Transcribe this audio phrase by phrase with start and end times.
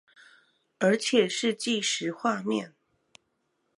[0.79, 2.73] 而且是計時畫面？